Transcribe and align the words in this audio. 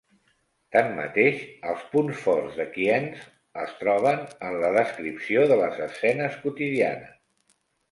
Tanmateix, 0.75 1.43
els 1.73 1.83
punts 1.91 2.21
forts 2.21 2.57
de 2.61 2.65
Kienzl 2.79 3.61
es 3.65 3.77
troben 3.83 4.25
en 4.49 4.59
la 4.65 4.73
descripció 4.79 5.47
de 5.55 5.61
les 5.63 5.81
escenes 5.91 6.43
quotidianes. 6.49 7.17